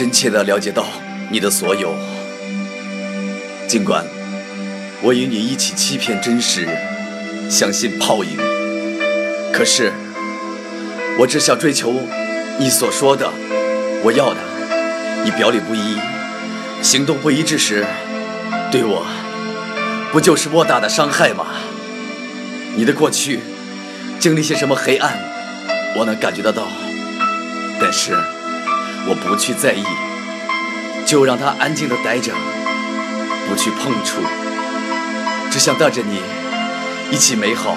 [0.00, 0.86] 真切地了解到
[1.30, 1.94] 你的所有。
[3.68, 4.02] 尽管
[5.02, 6.66] 我与你一起欺骗真实，
[7.50, 8.30] 相信泡影，
[9.52, 9.92] 可是
[11.18, 12.00] 我只想追求
[12.58, 13.30] 你所说的
[14.02, 14.40] 我要的。
[15.22, 15.98] 你表里不一，
[16.80, 17.84] 行动不一致时，
[18.72, 19.06] 对我
[20.10, 21.44] 不就是莫大的伤害吗？
[22.74, 23.40] 你的过去
[24.18, 25.18] 经历些什么黑暗，
[25.98, 26.68] 我能感觉得到，
[27.78, 28.16] 但是
[29.08, 29.84] 我不去在意，
[31.06, 32.32] 就让它安静地待着。
[33.48, 34.20] 不去碰触，
[35.50, 36.20] 只想带着你
[37.10, 37.76] 一起美好。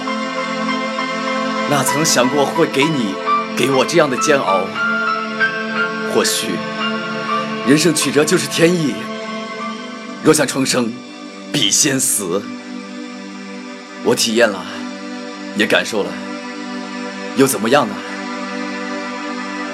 [1.71, 3.15] 哪曾想过会给你
[3.55, 4.67] 给我这样的煎熬？
[6.13, 6.49] 或许
[7.65, 8.93] 人生曲折就是天意。
[10.23, 10.93] 若想重生，
[11.51, 12.43] 必先死。
[14.03, 14.63] 我体验了，
[15.57, 16.09] 也感受了，
[17.35, 17.95] 又怎么样呢？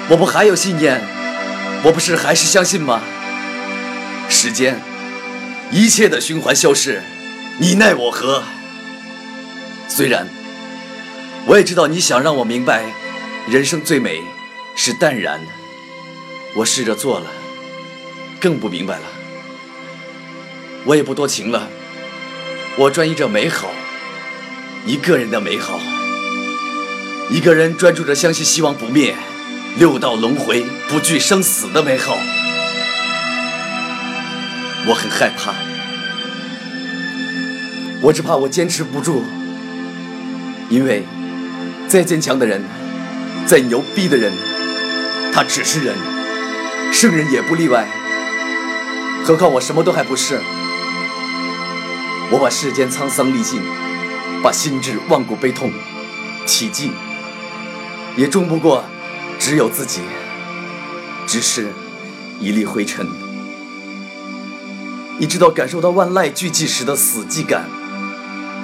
[0.08, 1.06] 我不还有信念？
[1.82, 3.00] 我不是还是相信吗？
[4.28, 4.80] 时间。
[5.72, 7.00] 一切的循环消逝，
[7.58, 8.42] 你奈我何？
[9.88, 10.28] 虽然
[11.46, 12.92] 我也知道你想让我明白，
[13.48, 14.20] 人生最美
[14.74, 15.40] 是淡然。
[16.56, 17.26] 我试着做了，
[18.40, 19.02] 更不明白了。
[20.84, 21.68] 我也不多情了，
[22.76, 23.70] 我专一着美好，
[24.84, 25.78] 一个人的美好，
[27.30, 29.14] 一个人专注着相信希望不灭，
[29.76, 32.18] 六道轮回不惧生死的美好。
[34.88, 35.54] 我很害怕，
[38.02, 39.22] 我只怕我坚持不住，
[40.68, 41.04] 因为
[41.86, 42.64] 再坚强的人，
[43.46, 44.32] 再牛逼的人，
[45.32, 45.94] 他只是人，
[46.92, 47.86] 圣人也不例外。
[49.24, 50.40] 何况我什么都还不是，
[52.32, 53.60] 我把世间沧桑历尽，
[54.42, 55.70] 把心智万古悲痛
[56.46, 56.92] 体尽，
[58.16, 58.84] 也终不过
[59.40, 60.02] 只有自己，
[61.26, 61.68] 只是
[62.38, 63.06] 一粒灰尘。
[65.18, 67.64] 你知道感受到万籁俱寂时的死寂感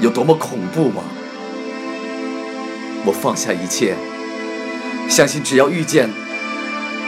[0.03, 1.03] 有多么恐怖吗？
[3.07, 3.97] 我放下一切，
[5.09, 6.11] 相信只要遇见，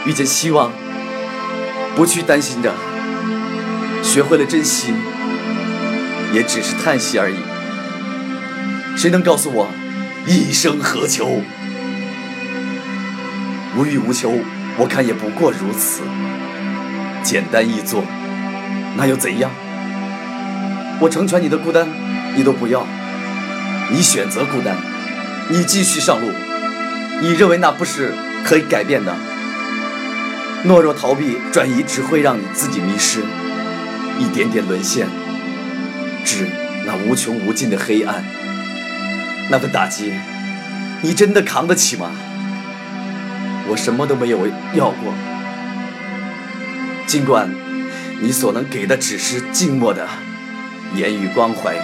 [0.06, 0.72] 遇见希望，
[1.94, 2.72] 不去担心着，
[4.02, 4.94] 学会了珍惜，
[6.32, 7.36] 也只是叹息而已。
[8.96, 9.68] 谁能告诉我，
[10.26, 11.42] 一生何求？
[13.76, 14.32] 无欲无求，
[14.78, 16.02] 我看也不过如此，
[17.22, 18.04] 简单易做。
[18.96, 19.50] 那又怎样？
[21.00, 21.86] 我成全你的孤单，
[22.34, 22.86] 你都不要。
[23.90, 24.76] 你选择孤单，
[25.48, 26.32] 你继续上路。
[27.20, 28.14] 你认为那不是
[28.44, 29.14] 可以改变的？
[30.64, 33.22] 懦弱逃避转移，只会让你自己迷失，
[34.18, 35.06] 一点点沦陷，
[36.24, 36.48] 至
[36.84, 38.24] 那无穷无尽的黑暗。
[39.50, 40.12] 那份打击，
[41.02, 42.10] 你真的扛得起吗？
[43.68, 45.12] 我什么都没有要过，
[47.06, 47.48] 尽管。
[48.20, 50.08] 你所能给的只是静默的
[50.96, 51.76] 言语关怀。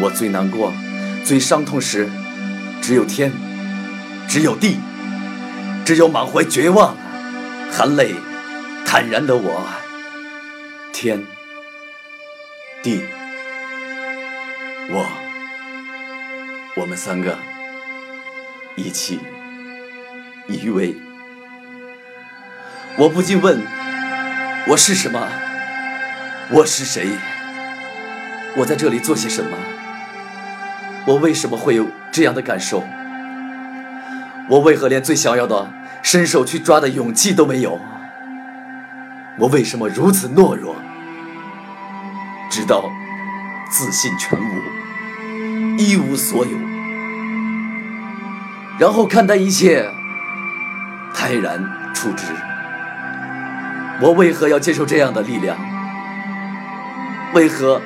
[0.00, 0.72] 我最难过、
[1.26, 2.08] 最伤痛时，
[2.80, 3.30] 只有天，
[4.26, 4.78] 只有地，
[5.84, 6.96] 只有满怀绝望、
[7.70, 8.14] 含泪
[8.86, 9.66] 坦然的我。
[10.90, 11.22] 天，
[12.82, 13.02] 地，
[14.88, 15.06] 我，
[16.76, 17.36] 我们三个
[18.74, 19.20] 一起
[20.48, 20.94] 依偎。
[22.96, 23.60] 我不禁问。
[24.66, 25.28] 我是什么？
[26.50, 27.06] 我是谁？
[28.56, 29.56] 我在这里做些什么？
[31.06, 32.82] 我为什么会有这样的感受？
[34.48, 35.70] 我为何连最想要的
[36.02, 37.78] 伸手去抓的勇气都没有？
[39.38, 40.74] 我为什么如此懦弱？
[42.50, 42.90] 直到
[43.70, 46.58] 自信全无，一无所有，
[48.78, 49.88] 然后看待一切，
[51.28, 51.62] 泰然
[51.92, 52.24] 处之。
[54.00, 55.58] 我为何要接受这样的力量？
[57.34, 57.82] 为何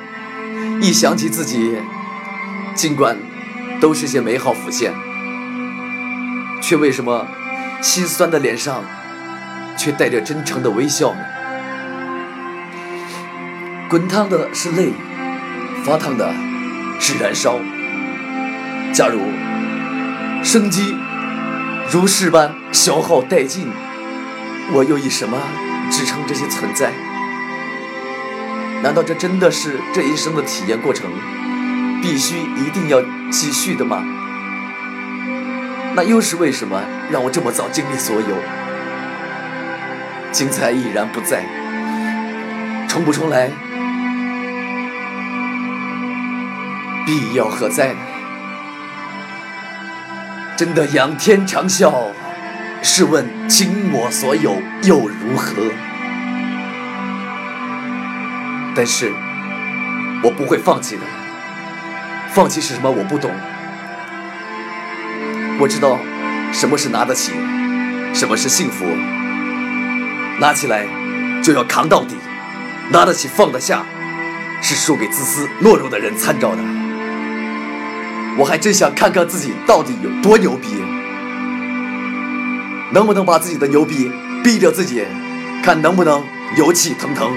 [0.80, 1.76] 一想起自己，
[2.72, 3.16] 尽管
[3.80, 4.92] 都是些美好浮现，
[6.62, 7.26] 却为什么
[7.80, 8.84] 心酸的脸上
[9.76, 11.12] 却带着真诚的微笑？
[13.88, 14.92] 滚烫的是泪，
[15.84, 16.32] 发烫的
[17.00, 17.58] 是燃烧。
[18.92, 19.18] 假如
[20.44, 20.94] 生机
[21.90, 23.68] 如是般消耗殆尽，
[24.72, 25.38] 我又以什么？
[25.90, 26.90] 支撑这些存在，
[28.82, 31.10] 难道这真的是这一生的体验过程？
[32.00, 34.02] 必须一定要继续的吗？
[35.94, 38.36] 那又是为什么让我这么早经历所有？
[40.30, 41.44] 精彩已然不在，
[42.88, 43.50] 重不重来？
[47.04, 48.00] 必要何在呢？
[50.56, 51.92] 真的仰天长啸，
[52.82, 55.62] 试问倾我所有又如何？
[58.74, 59.12] 但是，
[60.22, 61.02] 我不会放弃的。
[62.32, 62.90] 放弃是什么？
[62.90, 63.30] 我不懂。
[65.58, 65.98] 我知道
[66.52, 67.32] 什么是拿得起，
[68.14, 68.84] 什么是幸福。
[70.38, 70.86] 拿起来
[71.42, 72.16] 就要扛到底，
[72.90, 73.84] 拿得起放得下，
[74.60, 76.62] 是输给自私懦弱的人参照的。
[78.38, 80.68] 我还真想看看自己到底有多牛逼，
[82.92, 84.10] 能不能把自己的牛逼
[84.42, 85.04] 逼着自己，
[85.62, 86.24] 看能不能
[86.56, 87.30] 牛气腾腾。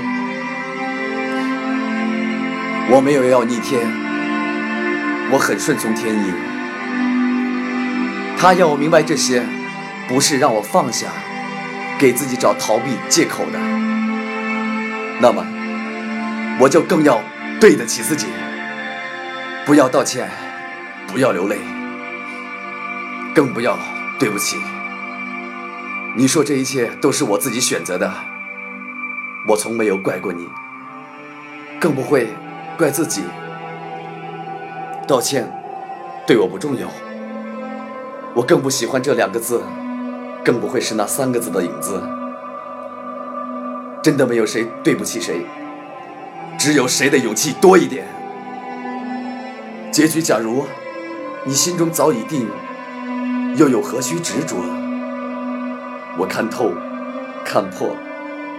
[2.90, 3.82] 我没有要逆天，
[5.32, 6.34] 我很顺从天意。
[8.38, 9.44] 他要我明白这些，
[10.08, 11.08] 不是让我放下，
[11.98, 13.60] 给自己找逃避借口的。
[15.20, 15.46] 那么，
[16.60, 17.22] 我就更要
[17.60, 18.28] 对得起自己，
[19.66, 20.30] 不要道歉。
[21.08, 21.58] 不要流泪，
[23.34, 23.78] 更不要
[24.20, 24.58] 对不起。
[26.18, 28.14] 你说这一切都是我自己选择的，
[29.48, 30.48] 我从没有怪过你，
[31.80, 32.30] 更不会
[32.78, 33.24] 怪自己。
[35.08, 35.50] 道歉
[36.26, 36.88] 对我不重要，
[38.34, 39.62] 我更不喜欢这两个字，
[40.44, 42.02] 更不会是那三个字的影子。
[44.02, 45.46] 真的没有谁对不起谁，
[46.58, 48.06] 只有谁的勇气多一点。
[49.92, 50.66] 结局，假如。
[51.48, 52.50] 你心中早已定，
[53.56, 54.56] 又有何须执着？
[56.18, 56.72] 我看透，
[57.46, 57.96] 看破，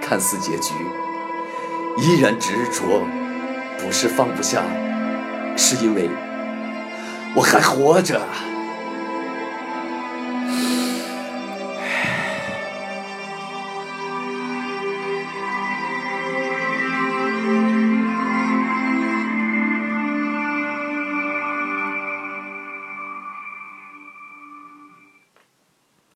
[0.00, 0.72] 看似结局，
[1.98, 3.02] 依然执着，
[3.80, 4.62] 不是放不下，
[5.56, 6.08] 是因为
[7.34, 8.20] 我还活着。